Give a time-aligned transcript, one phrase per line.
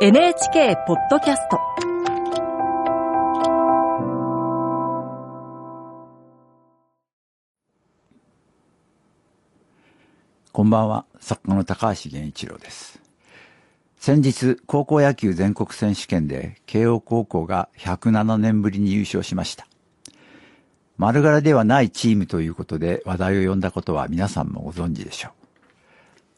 [0.00, 1.60] NHK ポッドキャスト
[10.52, 13.00] こんばんは、作家の高橋源一郎です。
[13.96, 19.68] 先日、高校野球全国選手権で慶応高校が107年ぶりに優勝しました。
[20.96, 25.32] 丸柄ではないチームということで話題を呼んだことは皆さんもご存知でしょう。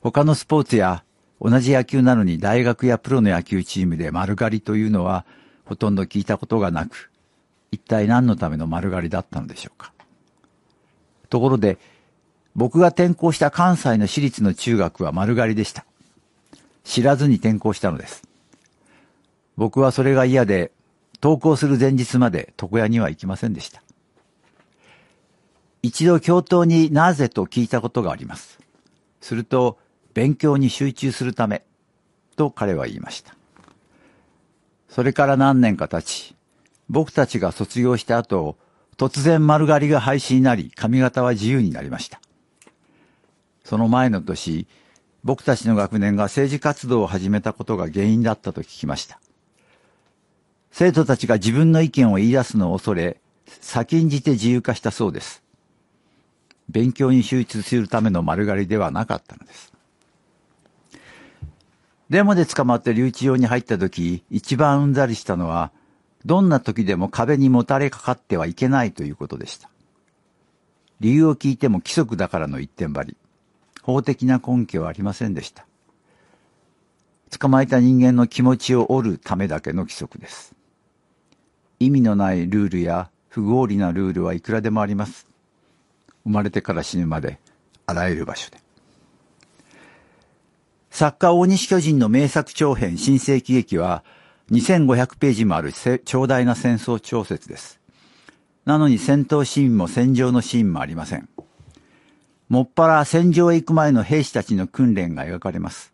[0.02, 1.04] 他のスポーツや
[1.40, 5.24] 同じ野球なのに大学やプロの野球チームで丸刈りというのは
[5.64, 7.10] ほとんど聞いたことがなく、
[7.72, 9.92] 一体何のための丸刈りだったのでしょうか。
[11.28, 11.78] ところで、
[12.54, 15.84] 僕が転校した関西の私立の中学は丸刈りでした。
[16.84, 18.22] 知らずに転校したのです。
[19.56, 20.70] 僕はそれが嫌で、
[21.22, 23.82] 登校する前日まで床屋には行きませんでした。
[25.82, 28.58] 一度教頭になぜと聞いたことがあります。
[29.20, 29.78] すると、
[30.16, 31.62] 勉強に集中するため、
[32.36, 33.36] と彼は言いました。
[34.88, 36.34] それから何年か経ち、
[36.88, 38.56] 僕たちが卒業した後、
[38.96, 42.22] 突然丸刈りが廃止になり、髪型は自由になりました。
[43.62, 44.66] その前の年、
[45.22, 49.20] 僕たちの学年が政治活動を始めたことが原因だったと聞きました。
[50.70, 53.20] 生徒たちが自分の意見を言い出すのを恐れ、
[53.60, 55.42] 先んじて自由化したそうです。
[56.70, 59.75] 勉強に集中するための丸刈りではなかったのです。
[62.08, 65.72] デモで捕まって留置場に入った時、一番うんざりしたのは、
[66.24, 69.70] どんな時でも壁にもたれかかってはいけないということでした。
[71.00, 73.16] 理由を聞いても規則だからの一点張り。
[73.82, 75.66] 法的な根拠はありませんでした。
[77.38, 80.54] 捕まえた人間の気持ちを折るためだけの規則です。
[81.78, 85.26] 意味のないルールや不合理なルールはいくらでもあります。
[86.24, 87.38] 生まれてから死ぬまで、
[87.84, 88.65] あらゆる場所で。
[90.98, 94.02] 作家大西巨人の名作長編新世紀劇は
[94.50, 95.70] 2500ページもある
[96.06, 97.80] 長大な戦争小説です。
[98.64, 101.28] なのに戦闘シーンも戦場のシーンもありません。
[102.48, 105.92] もっぱら戦場へ行く前の兵士たちの訓練が描かれます。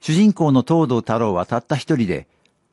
[0.00, 2.26] 主人公の東堂太郎はたった一人で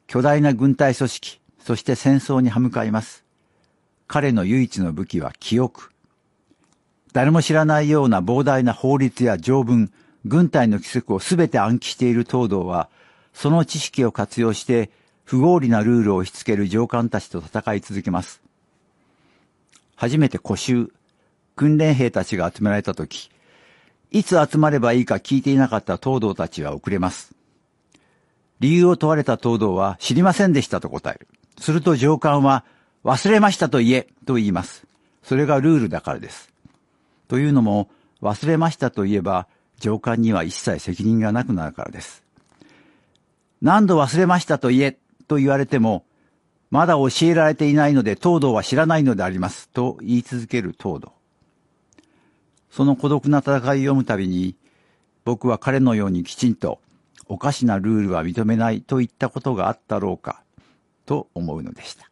[0.08, 3.26] 巨大な軍隊組織、そして戦争に歯向かいます。
[4.08, 5.92] 彼の唯一の武器は記憶。
[7.12, 9.92] 誰も知らないような膨大な法律や条文、
[10.26, 12.90] 軍隊の規則をすべて暗記している東堂は、
[13.34, 14.90] その知識を活用して
[15.24, 18.42] 不合理なルールを押し付ける上官たちと戦い続けます。
[19.96, 20.92] 初めて古衆、
[21.56, 23.30] 訓練兵たちが集められたとき、
[24.12, 27.34] いつ集まればいいか聞いていなかった東堂たちは遅れます。
[28.60, 31.28] 理由を問われた東堂は知りませんでしたと答える。
[31.60, 32.64] すると上官は
[33.04, 34.86] 忘れましたと言えと言います。
[35.24, 36.52] それがルールだからです。
[37.28, 37.90] というのも
[38.22, 39.48] 忘れましたと言えば
[39.80, 42.24] 上官には一切責任がなくなるからです。
[43.62, 44.98] 何度忘れましたと言え
[45.28, 46.06] と言われても
[46.74, 51.14] まだ教えられていないので東堂は知らないのでありますと言い続ける東堂。
[52.74, 54.56] その孤独な戦いを読むたびに、
[55.26, 56.80] 僕は彼のようにきちんと、
[57.28, 60.42] おかしなルールは認めないと言ったことがあったろうか、
[61.06, 62.10] と思うのでした。